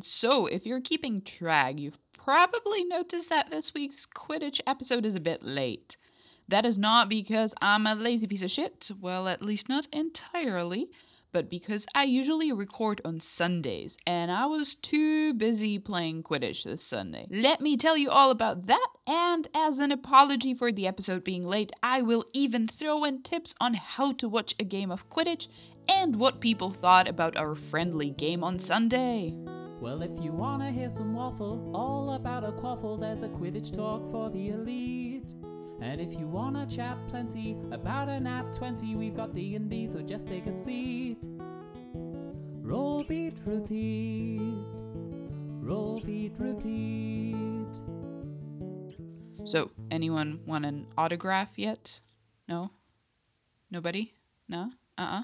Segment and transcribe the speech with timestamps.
[0.00, 5.20] So, if you're keeping track, you've probably noticed that this week's Quidditch episode is a
[5.20, 5.98] bit late.
[6.48, 10.88] That is not because I'm a lazy piece of shit, well, at least not entirely,
[11.32, 16.82] but because I usually record on Sundays and I was too busy playing Quidditch this
[16.82, 17.26] Sunday.
[17.30, 21.42] Let me tell you all about that, and as an apology for the episode being
[21.42, 25.48] late, I will even throw in tips on how to watch a game of Quidditch
[25.88, 29.34] and what people thought about our friendly game on Sunday.
[29.84, 34.10] Well, if you wanna hear some waffle, all about a quaffle, there's a Quidditch talk
[34.10, 35.34] for the elite.
[35.82, 40.46] And if you wanna chat plenty about a D20, we've got D&D, so just take
[40.46, 41.18] a seat.
[42.62, 44.64] Roll, beat, repeat.
[45.60, 47.68] Roll, beat, repeat.
[49.44, 52.00] So, anyone want an autograph yet?
[52.48, 52.70] No?
[53.70, 54.14] Nobody?
[54.48, 54.70] No?
[54.96, 55.22] Uh uh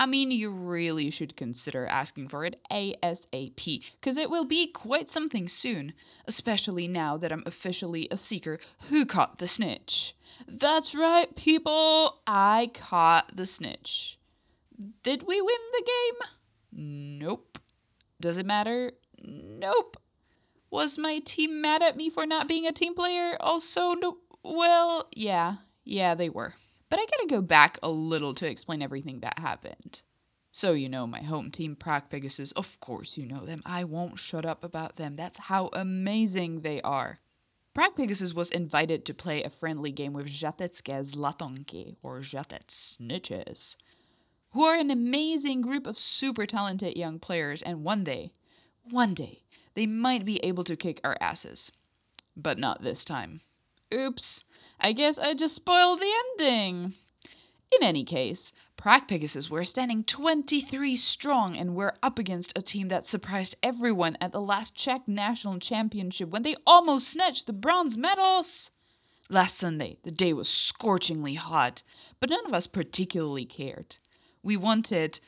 [0.00, 5.10] I mean, you really should consider asking for it ASAP, because it will be quite
[5.10, 5.92] something soon,
[6.26, 10.16] especially now that I'm officially a seeker who caught the snitch.
[10.48, 14.18] That's right, people, I caught the snitch.
[15.02, 17.18] Did we win the game?
[17.18, 17.58] Nope.
[18.22, 18.92] Does it matter?
[19.22, 19.98] Nope.
[20.70, 23.36] Was my team mad at me for not being a team player?
[23.38, 24.16] Also, no.
[24.42, 26.54] Well, yeah, yeah, they were.
[26.90, 30.02] But I gotta go back a little to explain everything that happened.
[30.52, 33.62] So, you know, my home team, Prague Pegasus, of course you know them.
[33.64, 35.14] I won't shut up about them.
[35.14, 37.20] That's how amazing they are.
[37.72, 43.76] Prague Pegasus was invited to play a friendly game with Žatecké Zlatonky, or Žatec Snitches,
[44.50, 48.32] who are an amazing group of super talented young players, and one day,
[48.90, 51.70] one day, they might be able to kick our asses.
[52.36, 53.40] But not this time.
[53.94, 54.42] Oops.
[54.80, 56.94] I guess I just spoiled the ending.
[57.72, 62.88] In any case, Prague Pegasus were standing 23 strong and were up against a team
[62.88, 67.98] that surprised everyone at the last Czech National Championship when they almost snatched the bronze
[67.98, 68.70] medals.
[69.28, 71.82] Last Sunday, the day was scorchingly hot,
[72.18, 73.98] but none of us particularly cared.
[74.42, 75.20] We wanted,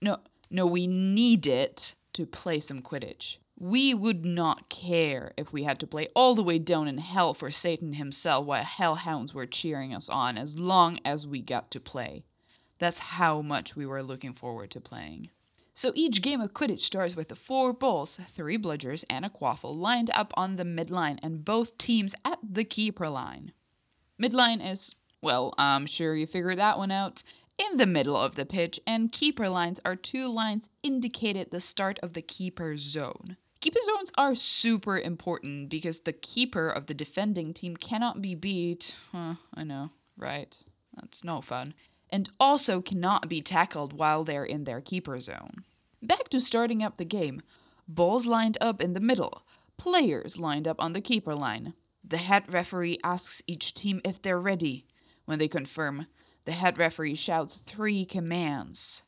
[0.00, 0.18] no,
[0.50, 3.38] no, we needed to play some Quidditch.
[3.62, 7.34] We would not care if we had to play all the way down in hell
[7.34, 11.78] for Satan himself while hellhounds were cheering us on as long as we got to
[11.78, 12.24] play.
[12.78, 15.28] That's how much we were looking forward to playing.
[15.74, 19.76] So each game of Quidditch starts with the four balls, three bludgers, and a quaffle
[19.76, 23.52] lined up on the midline and both teams at the keeper line.
[24.18, 27.22] Midline is, well, I'm sure you figured that one out,
[27.58, 31.98] in the middle of the pitch, and keeper lines are two lines indicated the start
[32.02, 33.36] of the keeper zone.
[33.60, 38.94] Keeper zones are super important because the keeper of the defending team cannot be beat.
[39.12, 40.62] Huh, I know, right?
[40.94, 41.74] That's no fun.
[42.08, 45.64] And also cannot be tackled while they're in their keeper zone.
[46.02, 47.42] Back to starting up the game.
[47.86, 49.42] Balls lined up in the middle,
[49.76, 51.74] players lined up on the keeper line.
[52.02, 54.86] The head referee asks each team if they're ready.
[55.26, 56.06] When they confirm,
[56.46, 59.02] the head referee shouts three commands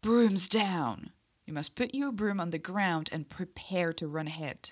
[0.00, 1.10] Brooms down!
[1.46, 4.70] You must put your broom on the ground and prepare to run ahead.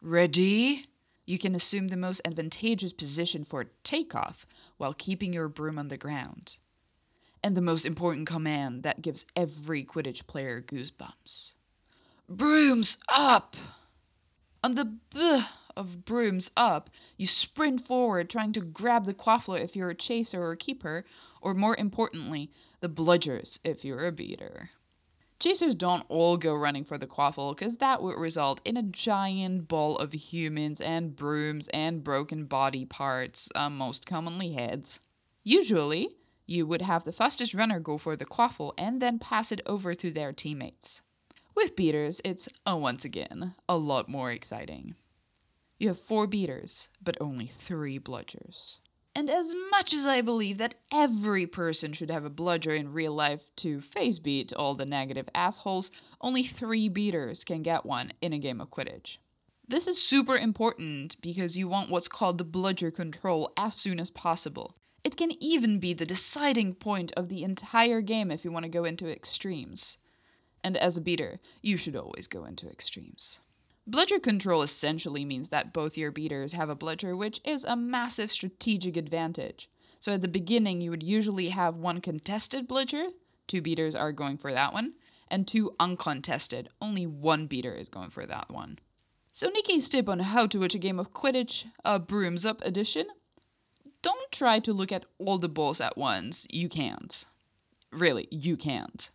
[0.00, 0.86] Ready?
[1.26, 4.46] You can assume the most advantageous position for takeoff
[4.76, 6.58] while keeping your broom on the ground.
[7.42, 11.52] And the most important command that gives every Quidditch player goosebumps
[12.28, 13.56] Brooms up!
[14.62, 15.44] On the b
[15.76, 20.42] of brooms up, you sprint forward trying to grab the quaffler if you're a chaser
[20.42, 21.04] or a keeper,
[21.42, 24.70] or more importantly, the bludgers if you're a beater.
[25.44, 29.68] Chasers don't all go running for the quaffle, because that would result in a giant
[29.68, 35.00] ball of humans and brooms and broken body parts, uh, most commonly heads.
[35.42, 36.16] Usually,
[36.46, 39.94] you would have the fastest runner go for the quaffle and then pass it over
[39.94, 41.02] to their teammates.
[41.54, 44.94] With beaters, it's, uh, once again, a lot more exciting.
[45.78, 48.76] You have four beaters, but only three bludgers.
[49.16, 53.14] And as much as I believe that every person should have a bludger in real
[53.14, 58.32] life to face beat all the negative assholes, only three beaters can get one in
[58.32, 59.18] a game of Quidditch.
[59.68, 64.10] This is super important because you want what's called the bludger control as soon as
[64.10, 64.74] possible.
[65.04, 68.68] It can even be the deciding point of the entire game if you want to
[68.68, 69.96] go into extremes.
[70.64, 73.38] And as a beater, you should always go into extremes.
[73.86, 78.32] Bludger control essentially means that both your beaters have a bludger, which is a massive
[78.32, 79.68] strategic advantage.
[80.00, 83.08] So at the beginning, you would usually have one contested bludger,
[83.46, 84.94] two beaters are going for that one,
[85.28, 88.78] and two uncontested, only one beater is going for that one.
[89.34, 93.06] So Nikki's tip on how to watch a game of Quidditch, a Brooms Up edition.
[94.00, 97.24] Don't try to look at all the balls at once, you can't.
[97.90, 99.10] Really, you can't.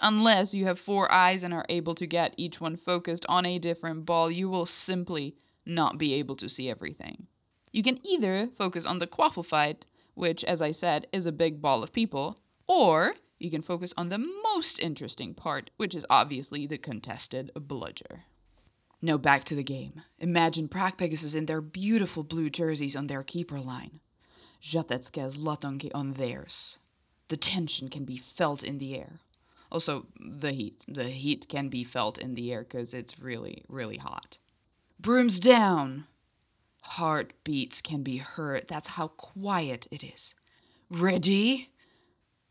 [0.00, 3.58] Unless you have four eyes and are able to get each one focused on a
[3.58, 7.26] different ball, you will simply not be able to see everything.
[7.72, 11.60] You can either focus on the quaffle fight, which, as I said, is a big
[11.60, 16.66] ball of people, or you can focus on the most interesting part, which is obviously
[16.66, 18.24] the contested bludger.
[19.02, 20.02] Now back to the game.
[20.18, 24.00] Imagine Prague Pegasus in their beautiful blue jerseys on their keeper line.
[24.62, 26.78] Žatecké Zlatonky on theirs.
[27.28, 29.20] The tension can be felt in the air.
[29.74, 30.84] Also, the heat.
[30.86, 34.38] The heat can be felt in the air because it's really, really hot.
[35.00, 36.04] Brooms down!
[36.82, 38.66] Heartbeats can be heard.
[38.68, 40.36] That's how quiet it is.
[40.88, 41.70] Ready?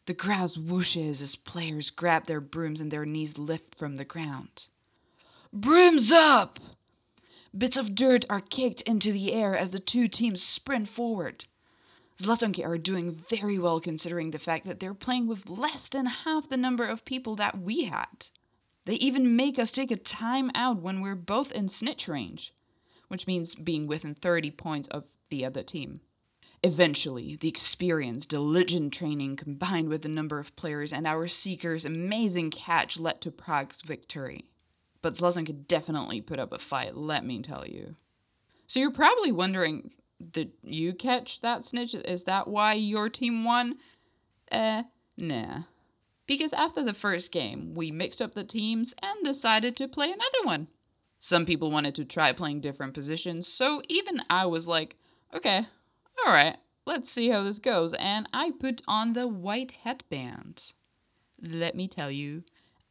[0.05, 4.67] The crowd whooshes as players grab their brooms and their knees lift from the ground.
[5.53, 6.59] Brooms up!
[7.57, 11.45] Bits of dirt are kicked into the air as the two teams sprint forward.
[12.19, 16.49] Zlatonky are doing very well considering the fact that they're playing with less than half
[16.49, 18.27] the number of people that we had.
[18.85, 22.53] They even make us take a time out when we're both in snitch range,
[23.07, 26.01] which means being within 30 points of the other team.
[26.63, 32.51] Eventually, the experience, diligent training combined with the number of players and our seeker's amazing
[32.51, 34.45] catch led to Prague's victory.
[35.01, 37.95] But Zlatan could definitely put up a fight, let me tell you.
[38.67, 39.91] So you're probably wondering
[40.31, 41.93] did you catch that snitch?
[41.93, 43.75] Is that why your team won?
[44.51, 44.83] Eh,
[45.17, 45.63] nah.
[46.25, 50.43] Because after the first game, we mixed up the teams and decided to play another
[50.43, 50.67] one.
[51.19, 54.97] Some people wanted to try playing different positions, so even I was like,
[55.33, 55.67] okay,
[56.25, 57.93] alright, let's see how this goes.
[57.93, 60.73] And I put on the white headband.
[61.41, 62.43] Let me tell you,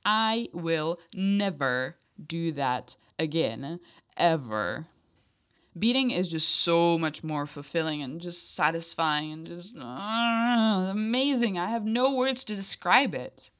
[0.04, 1.96] I will never
[2.26, 3.80] do that again,
[4.16, 4.86] ever
[5.78, 11.58] beating is just so much more fulfilling and just satisfying and just uh, amazing.
[11.58, 13.50] I have no words to describe it.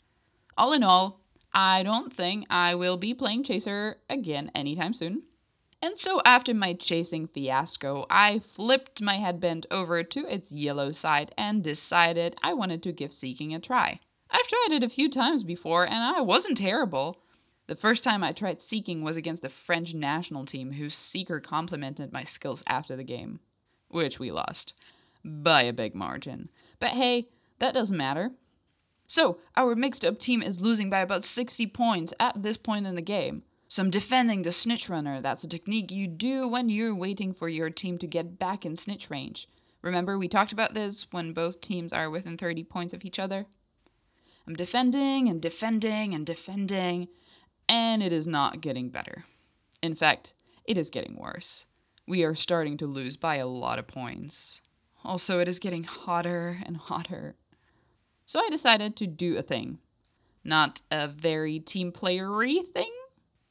[0.56, 1.20] All in all,
[1.54, 5.22] I don't think I will be playing Chaser again anytime soon.
[5.84, 11.32] And so, after my chasing fiasco, I flipped my headband over to its yellow side
[11.36, 13.98] and decided I wanted to give Seeking a try.
[14.30, 17.21] I've tried it a few times before and I wasn't terrible.
[17.72, 22.12] The first time I tried Seeking was against the French national team, whose Seeker complimented
[22.12, 23.40] my skills after the game,
[23.88, 24.74] which we lost
[25.24, 26.50] by a big margin.
[26.78, 27.28] But hey,
[27.60, 28.32] that doesn't matter.
[29.06, 32.94] So, our mixed up team is losing by about 60 points at this point in
[32.94, 33.42] the game.
[33.68, 35.22] So, I'm defending the snitch runner.
[35.22, 38.76] That's a technique you do when you're waiting for your team to get back in
[38.76, 39.48] snitch range.
[39.80, 43.46] Remember, we talked about this when both teams are within 30 points of each other?
[44.46, 47.08] I'm defending and defending and defending
[47.68, 49.24] and it is not getting better.
[49.82, 51.66] In fact, it is getting worse.
[52.06, 54.60] We are starting to lose by a lot of points.
[55.04, 57.36] Also, it is getting hotter and hotter.
[58.26, 59.78] So I decided to do a thing.
[60.44, 62.90] Not a very team playery thing,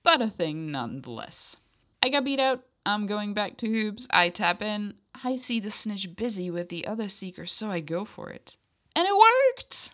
[0.04, 1.56] but a thing nonetheless.
[2.04, 2.64] I got beat out.
[2.86, 4.07] I'm going back to hoops.
[4.10, 4.96] I tap in.
[5.24, 8.57] I see the snitch busy with the other seeker, so I go for it.
[8.96, 9.92] And it worked!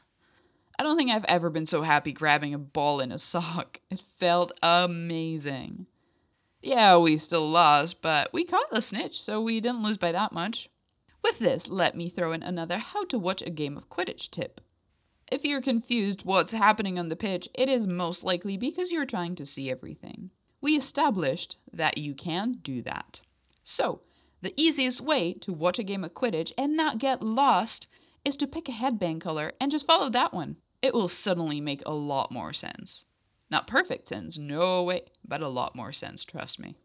[0.80, 3.80] I don't think I've ever been so happy grabbing a ball in a sock.
[3.90, 5.88] It felt amazing.
[6.62, 10.34] Yeah, we still lost, but we caught the snitch, so we didn't lose by that
[10.34, 10.70] much.
[11.24, 14.62] With this, let me throw in another how to watch a game of Quidditch tip.
[15.32, 19.36] If you're confused what's happening on the pitch, it is most likely because you're trying
[19.36, 20.30] to see everything.
[20.62, 23.22] We established that you can do that.
[23.64, 24.02] So,
[24.42, 27.88] the easiest way to watch a game of Quidditch and not get lost
[28.24, 31.84] is to pick a headband color and just follow that one it will suddenly make
[31.86, 33.06] a lot more sense.
[33.50, 36.76] Not perfect sense, no way, but a lot more sense, trust me.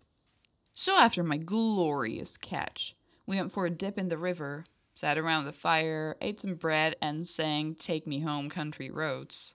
[0.74, 2.96] So after my glorious catch,
[3.26, 6.96] we went for a dip in the river, sat around the fire, ate some bread,
[7.02, 9.54] and sang Take Me Home Country Roads.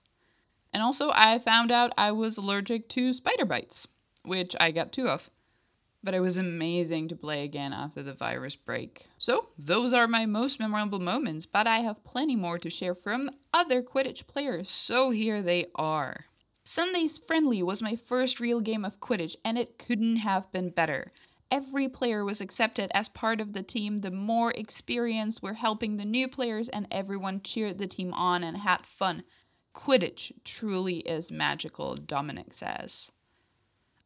[0.72, 3.88] And also, I found out I was allergic to spider bites,
[4.22, 5.30] which I got two of
[6.02, 9.06] but it was amazing to play again after the virus break.
[9.18, 13.30] So, those are my most memorable moments, but I have plenty more to share from
[13.52, 16.26] other Quidditch players, so here they are.
[16.64, 21.12] Sunday's Friendly was my first real game of Quidditch, and it couldn't have been better.
[21.50, 23.98] Every player was accepted as part of the team.
[23.98, 28.58] The more experienced were helping the new players, and everyone cheered the team on and
[28.58, 29.24] had fun.
[29.74, 33.10] Quidditch truly is magical, Dominic says.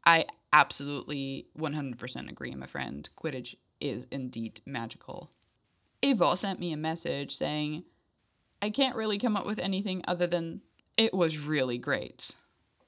[0.04, 3.08] I absolutely 100% agree, my friend.
[3.16, 5.30] Quidditch is indeed magical.
[6.02, 7.84] Eva sent me a message saying,
[8.60, 10.60] I can't really come up with anything other than
[10.96, 12.32] it was really great.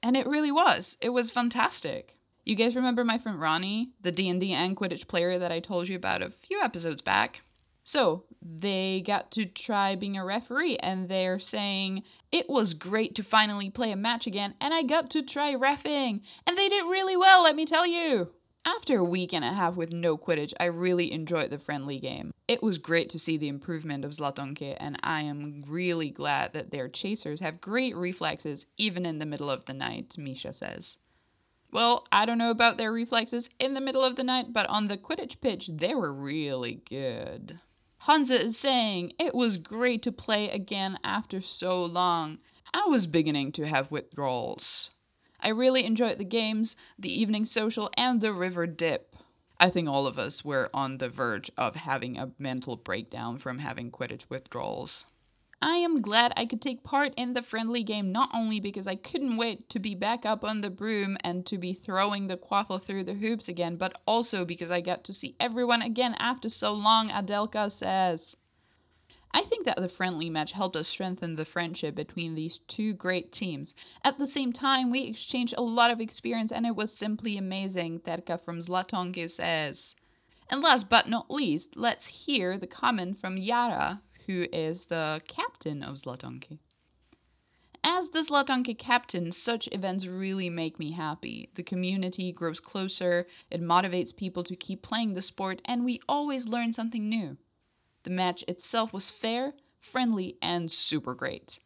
[0.03, 0.97] And it really was.
[1.01, 2.17] It was fantastic.
[2.43, 5.95] You guys remember my friend Ronnie, the D&D and Quidditch player that I told you
[5.95, 7.41] about a few episodes back?
[7.85, 12.01] So they got to try being a referee, and they're saying,
[12.31, 16.21] It was great to finally play a match again, and I got to try refing,
[16.47, 18.31] and they did really well, let me tell you.
[18.65, 22.33] After a week and a half with no Quidditch, I really enjoyed the friendly game.
[22.47, 26.71] It was great to see the improvement of Zlatonke, and I am really glad that
[26.71, 30.97] their chasers have great reflexes even in the middle of the night, Misha says.
[31.71, 34.87] Well, I don't know about their reflexes in the middle of the night, but on
[34.87, 37.59] the Quidditch pitch, they were really good.
[38.05, 42.37] Hansa is saying, It was great to play again after so long.
[42.71, 44.91] I was beginning to have withdrawals.
[45.39, 49.15] I really enjoyed the games, the evening social, and the river dip.
[49.59, 53.57] I think all of us were on the verge of having a mental breakdown from
[53.57, 55.07] having Quidditch withdrawals.
[55.67, 58.93] I am glad I could take part in the friendly game not only because I
[58.93, 62.83] couldn't wait to be back up on the broom and to be throwing the quaffle
[62.83, 66.71] through the hoops again, but also because I got to see everyone again after so
[66.71, 68.35] long, Adelka says.
[69.31, 73.31] I think that the friendly match helped us strengthen the friendship between these two great
[73.31, 73.73] teams.
[74.03, 78.01] At the same time, we exchanged a lot of experience and it was simply amazing,
[78.01, 79.95] Terka from Zlatonke says.
[80.47, 85.83] And last but not least, let's hear the comment from Yara, who is the captain
[85.83, 86.59] of Zlatonke.
[87.83, 91.49] As the Zlatonke captain, such events really make me happy.
[91.53, 96.47] The community grows closer, it motivates people to keep playing the sport, and we always
[96.47, 97.37] learn something new.
[98.01, 101.59] The match itself was fair, friendly, and super great.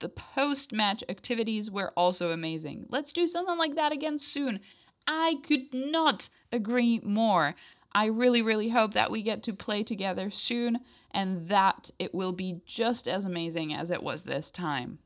[0.00, 2.86] The post match activities were also amazing.
[2.90, 4.60] Let's do something like that again soon.
[5.06, 7.54] I could not agree more.
[7.92, 10.80] I really, really hope that we get to play together soon
[11.10, 14.98] and that it will be just as amazing as it was this time.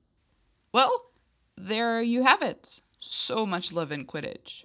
[0.73, 1.07] Well,
[1.57, 2.81] there you have it.
[2.99, 4.65] So much love in Quidditch.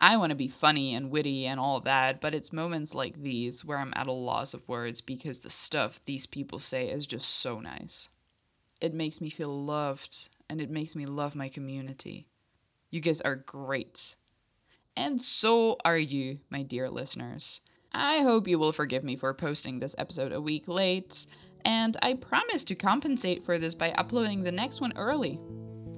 [0.00, 3.64] I want to be funny and witty and all that, but it's moments like these
[3.64, 7.28] where I'm at a loss of words because the stuff these people say is just
[7.28, 8.08] so nice.
[8.80, 12.26] It makes me feel loved and it makes me love my community.
[12.90, 14.16] You guys are great.
[14.96, 17.60] And so are you, my dear listeners.
[17.92, 21.26] I hope you will forgive me for posting this episode a week late,
[21.64, 25.40] and I promise to compensate for this by uploading the next one early.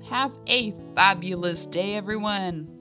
[0.08, 2.77] Have a fabulous day, everyone!